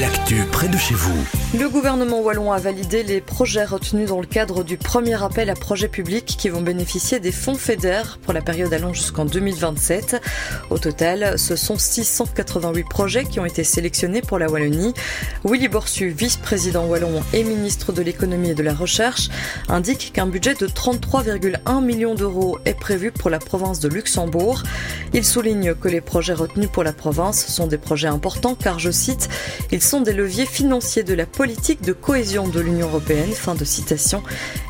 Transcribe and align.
L'actu 0.00 0.44
près 0.52 0.68
de 0.68 0.76
chez 0.76 0.94
vous. 0.94 1.14
Le 1.58 1.68
gouvernement 1.68 2.20
wallon 2.20 2.52
a 2.52 2.58
validé 2.58 3.02
les 3.02 3.20
projets 3.20 3.64
retenus 3.64 4.08
dans 4.08 4.20
le 4.20 4.26
cadre 4.26 4.64
du 4.64 4.76
premier 4.76 5.22
appel 5.22 5.48
à 5.48 5.54
projets 5.54 5.88
publics 5.88 6.36
qui 6.38 6.48
vont 6.48 6.60
bénéficier 6.60 7.20
des 7.20 7.32
fonds 7.32 7.54
FEDER 7.54 8.02
pour 8.22 8.32
la 8.32 8.42
période 8.42 8.72
allant 8.72 8.92
jusqu'en 8.92 9.24
2027. 9.24 10.20
Au 10.70 10.78
total, 10.78 11.38
ce 11.38 11.56
sont 11.56 11.78
688 11.78 12.84
projets 12.84 13.24
qui 13.24 13.40
ont 13.40 13.46
été 13.46 13.64
sélectionnés 13.64 14.20
pour 14.20 14.38
la 14.38 14.50
Wallonie. 14.50 14.92
Willy 15.44 15.68
Borsu, 15.68 16.08
vice-président 16.08 16.84
wallon 16.86 17.22
et 17.32 17.44
ministre 17.44 17.92
de 17.92 18.02
l'économie 18.02 18.50
et 18.50 18.54
de 18.54 18.62
la 18.62 18.74
recherche, 18.74 19.28
indique 19.68 20.12
qu'un 20.12 20.26
budget 20.26 20.54
de 20.54 20.66
33,1 20.66 21.82
millions 21.82 22.14
d'euros 22.14 22.58
est 22.64 22.78
prévu 22.78 23.12
pour 23.12 23.30
la 23.30 23.38
province 23.38 23.80
de 23.80 23.88
Luxembourg. 23.88 24.62
Il 25.14 25.24
souligne 25.24 25.74
que 25.74 25.88
les 25.88 26.00
projets 26.00 26.34
retenus 26.34 26.68
pour 26.70 26.82
la 26.82 26.92
province 26.92 27.46
sont 27.46 27.66
des 27.66 27.78
projets 27.78 28.08
importants 28.08 28.54
car, 28.54 28.78
je 28.78 28.90
cite, 28.90 29.28
sont 29.86 30.00
des 30.00 30.12
leviers 30.12 30.46
financiers 30.46 31.04
de 31.04 31.14
la 31.14 31.26
politique 31.26 31.80
de 31.80 31.92
cohésion 31.92 32.48
de 32.48 32.58
l'Union 32.58 32.88
européenne. 32.88 33.30
Fin 33.30 33.54
de 33.54 33.64
citation. 33.64 34.20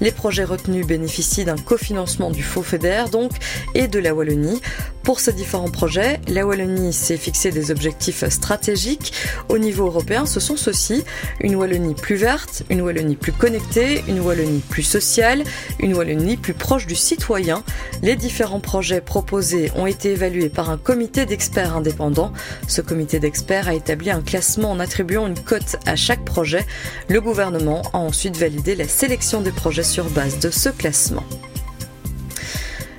Les 0.00 0.10
projets 0.10 0.42
retenus 0.42 0.84
bénéficient 0.84 1.44
d'un 1.44 1.56
cofinancement 1.56 2.32
du 2.32 2.42
Faux 2.42 2.64
FEDER 2.64 3.04
donc 3.12 3.30
et 3.76 3.86
de 3.86 4.00
la 4.00 4.12
Wallonie. 4.12 4.60
Pour 5.04 5.20
ces 5.20 5.34
différents 5.34 5.70
projets, 5.70 6.18
la 6.28 6.46
Wallonie 6.46 6.94
s'est 6.94 7.18
fixé 7.18 7.50
des 7.50 7.70
objectifs 7.70 8.26
stratégiques. 8.30 9.12
Au 9.50 9.58
niveau 9.58 9.84
européen, 9.84 10.24
ce 10.24 10.40
sont 10.40 10.56
ceux-ci. 10.56 11.04
Une 11.40 11.56
Wallonie 11.56 11.94
plus 11.94 12.16
verte, 12.16 12.62
une 12.70 12.80
Wallonie 12.80 13.16
plus 13.16 13.32
connectée, 13.32 14.02
une 14.08 14.20
Wallonie 14.20 14.62
plus 14.66 14.82
sociale, 14.82 15.44
une 15.78 15.94
Wallonie 15.94 16.38
plus 16.38 16.54
proche 16.54 16.86
du 16.86 16.94
citoyen. 16.94 17.62
Les 18.02 18.16
différents 18.16 18.60
projets 18.60 19.02
proposés 19.02 19.70
ont 19.76 19.86
été 19.86 20.12
évalués 20.12 20.48
par 20.48 20.70
un 20.70 20.78
comité 20.78 21.26
d'experts 21.26 21.76
indépendants. 21.76 22.32
Ce 22.66 22.80
comité 22.80 23.20
d'experts 23.20 23.68
a 23.68 23.74
établi 23.74 24.10
un 24.10 24.22
classement 24.22 24.70
en 24.70 24.80
attribuant 24.80 25.26
une 25.26 25.38
cote 25.38 25.76
à 25.84 25.96
chaque 25.96 26.24
projet. 26.24 26.64
Le 27.10 27.20
gouvernement 27.20 27.82
a 27.92 27.98
ensuite 27.98 28.38
validé 28.38 28.74
la 28.74 28.88
sélection 28.88 29.42
des 29.42 29.52
projets 29.52 29.82
sur 29.82 30.08
base 30.08 30.38
de 30.38 30.48
ce 30.48 30.70
classement. 30.70 31.24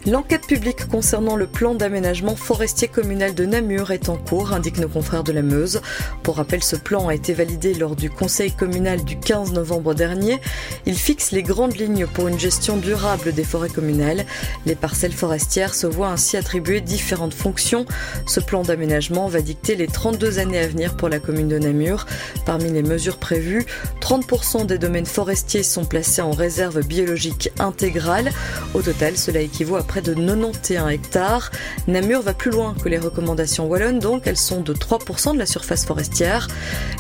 L'enquête 0.08 0.45
publique 0.45 0.88
concernant 0.88 1.36
le 1.36 1.48
plan 1.48 1.73
d'aménagement 1.73 2.36
forestier 2.36 2.88
communal 2.88 3.34
de 3.34 3.44
Namur 3.44 3.89
est 3.89 4.08
en 4.08 4.17
cours, 4.17 4.53
indiquent 4.53 4.78
nos 4.78 4.88
confrères 4.88 5.23
de 5.23 5.31
la 5.31 5.42
Meuse. 5.42 5.81
Pour 6.22 6.36
rappel, 6.36 6.61
ce 6.61 6.75
plan 6.75 7.08
a 7.08 7.16
été 7.16 7.34
validé 7.34 7.73
lors 7.73 7.95
du 7.95 8.11
conseil 8.11 8.52
communal 8.52 9.03
du 9.03 9.17
15 9.17 9.53
novembre 9.53 9.95
dernier. 9.95 10.39
Il 10.86 10.94
fixe 10.94 11.31
les 11.31 11.42
grandes 11.42 11.76
lignes 11.76 12.06
pour 12.06 12.28
une 12.28 12.39
gestion 12.39 12.78
durable 12.78 13.33
des 13.33 13.44
forêts 13.44 13.70
communales. 13.70 14.26
Les 14.67 14.76
parcelles 14.76 15.11
forestières 15.11 15.73
se 15.73 15.88
voient 15.88 16.09
ainsi 16.09 16.38
attribuer 16.38 16.81
différentes 16.81 17.33
fonctions. 17.33 17.88
Ce 18.28 18.39
plan 18.39 18.61
d'aménagement 18.61 19.28
va 19.28 19.42
dicter 19.42 19.76
les 19.76 19.88
32 19.88 20.38
années 20.38 20.59
à 20.59 20.67
venir 20.67 20.98
pour 20.98 21.09
la 21.09 21.20
commune 21.20 21.48
de 21.48 21.58
Namur. 21.58 22.06
Parmi 22.45 22.70
les 22.70 22.83
mesures 22.83 23.17
prévues, 23.17 23.66
30% 24.02 24.67
des 24.67 24.78
domaines 24.78 25.08
forestiers 25.08 25.64
sont 25.64 25.86
placés 25.86 26.22
en 26.22 26.31
réserve 26.31 26.86
biologique 26.86 27.50
intégrale. 27.58 28.31
Au 28.76 28.83
total, 28.83 29.17
cela 29.17 29.39
équivaut 29.39 29.78
à 29.78 29.83
près 29.95 30.01
de 30.01 30.13
91 30.13 30.91
hectares. 30.91 31.51
Namur 31.88 32.21
va 32.21 32.33
plus 32.33 32.51
loin 32.51 32.75
que 32.83 32.89
les 32.89 32.97
recommandations 32.97 33.65
wallonnes, 33.65 33.99
donc 33.99 34.23
elles 34.27 34.35
sont 34.35 34.59
de 34.59 34.73
3% 34.73 35.33
de 35.33 35.39
la 35.39 35.45
surface 35.45 35.85
forestière. 35.85 36.49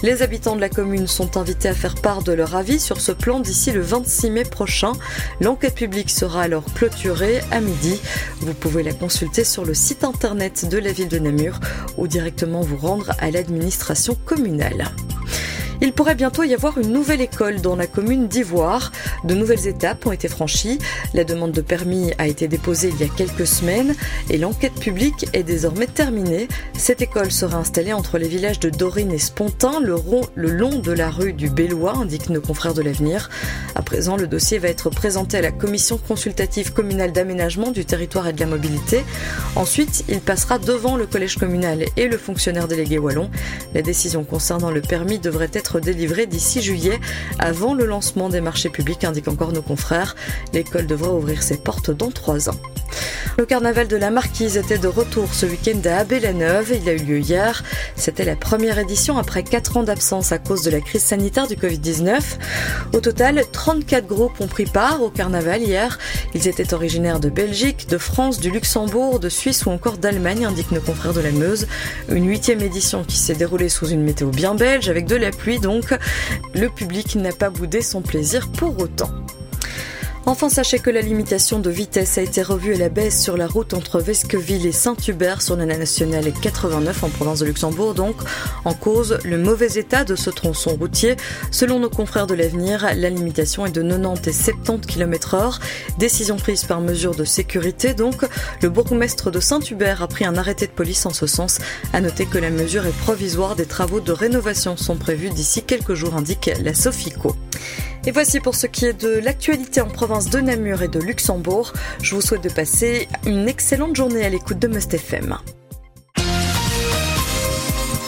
Les 0.01 0.21
habitants 0.21 0.55
de 0.55 0.61
la 0.61 0.69
commune 0.69 1.05
sont 1.05 1.35
invités 1.35 1.67
à 1.67 1.73
faire 1.73 1.95
part 1.95 2.23
de 2.23 2.31
leur 2.31 2.55
avis 2.55 2.79
sur 2.79 3.01
ce 3.01 3.11
plan 3.11 3.41
d'ici 3.41 3.73
le 3.73 3.81
26 3.81 4.29
mai 4.29 4.43
prochain. 4.45 4.93
L'enquête 5.41 5.75
publique 5.75 6.09
sera 6.09 6.43
alors 6.43 6.63
clôturée 6.73 7.41
à 7.51 7.59
midi. 7.59 7.99
Vous 8.39 8.53
pouvez 8.53 8.81
la 8.81 8.93
consulter 8.93 9.43
sur 9.43 9.65
le 9.65 9.73
site 9.73 10.05
internet 10.05 10.69
de 10.69 10.77
la 10.77 10.93
ville 10.93 11.09
de 11.09 11.19
Namur 11.19 11.59
ou 11.97 12.07
directement 12.07 12.61
vous 12.61 12.77
rendre 12.77 13.11
à 13.19 13.29
l'administration 13.29 14.15
communale. 14.25 14.85
Il 15.81 15.91
pourrait 15.93 16.15
bientôt 16.15 16.43
y 16.43 16.53
avoir 16.53 16.77
une 16.77 16.91
nouvelle 16.91 17.21
école 17.21 17.61
dans 17.61 17.75
la 17.75 17.87
commune 17.87 18.27
d'Ivoire. 18.27 18.91
De 19.23 19.35
nouvelles 19.35 19.67
étapes 19.67 20.05
ont 20.05 20.11
été 20.11 20.27
franchies. 20.27 20.79
La 21.13 21.23
demande 21.23 21.51
de 21.51 21.61
permis 21.61 22.11
a 22.17 22.27
été 22.27 22.47
déposée 22.47 22.89
il 22.93 22.99
y 22.99 23.03
a 23.03 23.13
quelques 23.13 23.47
semaines 23.47 23.93
et 24.29 24.37
l'enquête 24.37 24.73
publique 24.73 25.27
est 25.33 25.43
désormais 25.43 25.87
terminée. 25.87 26.47
Cette 26.77 27.01
école 27.01 27.31
sera 27.31 27.57
installée 27.57 27.93
entre 27.93 28.17
les 28.17 28.27
villages 28.27 28.59
de 28.59 28.69
Dorine 28.69 29.11
et 29.11 29.19
Spontin, 29.19 29.79
le, 29.81 29.95
long 30.49 30.79
de 30.79 30.91
la 30.91 31.09
rue 31.09 31.33
du 31.33 31.49
Bellois, 31.49 31.97
indiquent 31.97 32.29
nos 32.29 32.41
confrères 32.41 32.73
de 32.73 32.81
l'avenir. 32.81 33.29
À 33.75 33.81
présent, 33.81 34.15
le 34.15 34.27
dossier 34.27 34.59
va 34.59 34.69
être 34.69 34.89
présenté 34.89 35.37
à 35.37 35.41
la 35.41 35.51
commission 35.51 35.97
consultative 35.97 36.73
communale 36.73 37.11
d'aménagement 37.11 37.71
du 37.71 37.85
territoire 37.85 38.27
et 38.27 38.33
de 38.33 38.39
la 38.39 38.45
mobilité. 38.45 39.03
Ensuite, 39.55 40.05
il 40.07 40.21
passera 40.21 40.59
devant 40.59 40.95
le 40.95 41.05
collège 41.05 41.37
communal 41.37 41.85
et 41.97 42.07
le 42.07 42.17
fonctionnaire 42.17 42.67
délégué 42.67 42.97
wallon. 42.97 43.29
La 43.73 43.81
décision 43.81 44.23
concernant 44.23 44.71
le 44.71 44.81
permis 44.81 45.19
devrait 45.19 45.49
être 45.53 45.64
délivré 45.79 46.25
d'ici 46.25 46.61
juillet, 46.61 46.99
avant 47.39 47.73
le 47.73 47.85
lancement 47.85 48.29
des 48.29 48.41
marchés 48.41 48.69
publics, 48.69 49.03
indiquent 49.03 49.27
encore 49.27 49.51
nos 49.51 49.61
confrères. 49.61 50.15
L'école 50.53 50.87
devrait 50.87 51.09
ouvrir 51.09 51.43
ses 51.43 51.57
portes 51.57 51.91
dans 51.91 52.11
trois 52.11 52.49
ans. 52.49 52.59
Le 53.37 53.45
carnaval 53.45 53.87
de 53.87 53.97
la 53.97 54.11
Marquise 54.11 54.55
était 54.55 54.77
de 54.77 54.87
retour 54.87 55.33
ce 55.33 55.45
week-end 55.45 55.79
à 55.85 55.97
Abbé-la-Neuve. 55.97 56.73
Il 56.81 56.87
a 56.87 56.93
eu 56.93 56.99
lieu 56.99 57.19
hier. 57.19 57.63
C'était 57.95 58.23
la 58.23 58.35
première 58.35 58.79
édition 58.79 59.17
après 59.17 59.43
quatre 59.43 59.77
ans 59.77 59.83
d'absence 59.83 60.31
à 60.31 60.37
cause 60.37 60.63
de 60.63 60.71
la 60.71 60.79
crise 60.79 61.03
sanitaire 61.03 61.47
du 61.47 61.55
Covid-19. 61.55 62.21
Au 62.93 62.99
total, 63.01 63.43
34 63.51 64.07
groupes 64.07 64.39
ont 64.39 64.47
pris 64.47 64.65
part 64.65 65.01
au 65.01 65.09
carnaval 65.09 65.61
hier. 65.61 65.97
Ils 66.33 66.47
étaient 66.47 66.73
originaires 66.73 67.19
de 67.19 67.29
Belgique, 67.29 67.89
de 67.89 67.97
France, 67.97 68.39
du 68.39 68.51
Luxembourg, 68.51 69.19
de 69.19 69.27
Suisse 69.29 69.65
ou 69.65 69.69
encore 69.69 69.97
d'Allemagne, 69.97 70.45
indiquent 70.45 70.71
nos 70.71 70.81
confrères 70.81 71.13
de 71.13 71.21
la 71.21 71.31
Meuse. 71.31 71.67
Une 72.09 72.29
huitième 72.29 72.61
édition 72.61 73.03
qui 73.03 73.17
s'est 73.17 73.35
déroulée 73.35 73.69
sous 73.69 73.87
une 73.87 74.03
météo 74.03 74.29
bien 74.29 74.55
belge 74.55 74.89
avec 74.89 75.07
de 75.07 75.15
la 75.15 75.31
pluie 75.31 75.59
donc. 75.59 75.93
Le 76.53 76.69
public 76.69 77.15
n'a 77.15 77.33
pas 77.33 77.49
boudé 77.49 77.81
son 77.81 78.01
plaisir 78.01 78.47
pour 78.49 78.79
autant. 78.79 79.11
Enfin, 80.27 80.49
sachez 80.49 80.79
que 80.79 80.89
la 80.89 81.01
limitation 81.01 81.59
de 81.59 81.69
vitesse 81.69 82.17
a 82.17 82.23
été 82.23 82.41
revue 82.41 82.73
à 82.73 82.77
la 82.79 82.89
baisse 82.89 83.21
sur 83.21 83.37
la 83.37 83.45
route 83.45 83.75
entre 83.75 83.99
Vesqueville 83.99 84.65
et 84.65 84.71
Saint-Hubert 84.71 85.43
sur 85.43 85.55
la 85.55 85.67
nationale 85.67 86.33
89 86.33 87.03
en 87.03 87.09
province 87.09 87.39
de 87.39 87.45
Luxembourg. 87.45 87.93
Donc, 87.93 88.15
en 88.65 88.73
cause, 88.73 89.19
le 89.23 89.37
mauvais 89.37 89.73
état 89.75 90.03
de 90.03 90.15
ce 90.15 90.31
tronçon 90.31 90.77
routier. 90.77 91.15
Selon 91.51 91.79
nos 91.79 91.91
confrères 91.91 92.25
de 92.25 92.33
l'avenir, 92.33 92.87
la 92.95 93.09
limitation 93.11 93.67
est 93.67 93.71
de 93.71 93.83
90 93.83 94.27
et 94.27 94.33
70 94.33 94.87
km 94.87 95.35
heure. 95.35 95.59
Décision 95.99 96.37
prise 96.37 96.63
par 96.63 96.81
mesure 96.81 97.13
de 97.13 97.23
sécurité. 97.23 97.93
Donc, 97.93 98.25
le 98.63 98.69
bourgmestre 98.69 99.29
de 99.29 99.39
Saint-Hubert 99.39 100.01
a 100.01 100.07
pris 100.07 100.25
un 100.25 100.37
arrêté 100.37 100.65
de 100.65 100.71
police 100.71 101.05
en 101.05 101.13
ce 101.13 101.27
sens. 101.27 101.59
À 101.93 102.01
noter 102.01 102.25
que 102.25 102.39
la 102.39 102.49
mesure 102.49 102.87
est 102.87 102.97
provisoire. 102.97 103.55
Des 103.55 103.67
travaux 103.67 103.99
de 103.99 104.11
rénovation 104.11 104.75
sont 104.75 104.95
prévus 104.95 105.29
d'ici 105.29 105.61
quelques 105.61 105.93
jours, 105.93 106.15
indique 106.15 106.49
la 106.63 106.73
Sofico. 106.73 107.35
Et 108.07 108.11
voici 108.11 108.39
pour 108.39 108.55
ce 108.55 108.67
qui 108.67 108.85
est 108.85 108.93
de 108.93 109.19
l'actualité 109.19 109.81
en 109.81 109.87
province 109.87 110.29
de 110.29 110.39
Namur 110.39 110.83
et 110.83 110.87
de 110.87 110.99
Luxembourg. 110.99 111.73
Je 112.03 112.13
vous 112.13 112.21
souhaite 112.21 112.43
de 112.43 112.49
passer 112.49 113.07
une 113.25 113.49
excellente 113.49 113.95
journée 113.95 114.23
à 114.23 114.29
l'écoute 114.29 114.59
de 114.59 114.67
Must 114.67 114.93
FM. 114.93 115.37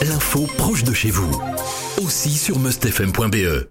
L'info 0.02 0.46
proche 0.56 0.84
de 0.84 0.92
chez 0.92 1.10
vous, 1.10 1.42
aussi 2.00 2.30
sur 2.30 2.60
mustfm.be. 2.60 3.66